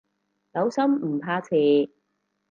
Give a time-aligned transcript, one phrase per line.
[0.53, 1.91] 有心唔怕遲